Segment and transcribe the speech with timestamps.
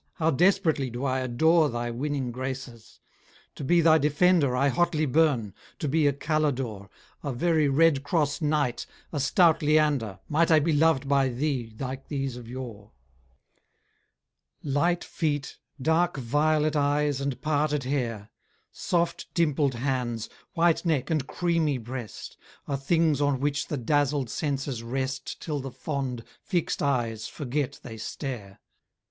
[0.15, 2.99] how desperately do I adore Thy winning graces;
[3.53, 6.89] to be thy defender I hotly burn to be a Calidore
[7.21, 12.07] A very Red Cross Knight a stout Leander Might I be loved by thee like
[12.07, 12.93] these of yore.
[14.63, 18.31] Light feet, dark violet eyes, and parted hair;
[18.71, 22.37] Soft dimpled hands, white neck, and creamy breast,
[22.67, 27.97] Are things on which the dazzled senses rest Till the fond, fixed eyes, forget they
[27.97, 28.59] stare.